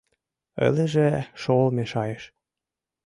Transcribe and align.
Ылеже 0.65 1.09
шол 1.41 1.65
мешайыш. 1.77 2.23